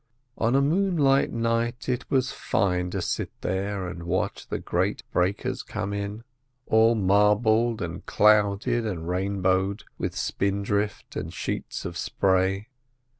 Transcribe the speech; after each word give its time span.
On 0.35 0.55
a 0.55 0.63
moonlight 0.63 1.31
night 1.31 1.87
it 1.87 2.09
was 2.09 2.31
fine 2.31 2.89
to 2.89 3.03
sit 3.03 3.29
here 3.43 3.85
and 3.87 4.01
watch 4.01 4.47
the 4.47 4.57
great 4.57 5.03
breakers 5.11 5.61
coming 5.61 6.01
in, 6.01 6.23
all 6.65 6.95
marbled 6.95 7.83
and 7.83 8.03
clouded 8.07 8.83
and 8.83 9.07
rainbowed 9.07 9.83
with 9.99 10.17
spindrift 10.17 11.15
and 11.15 11.31
sheets 11.31 11.85
of 11.85 11.97
spray. 11.99 12.69